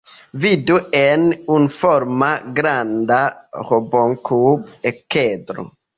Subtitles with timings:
[0.43, 1.25] Vidu en
[1.57, 3.19] unuforma granda
[3.69, 5.69] rombokub-okedro.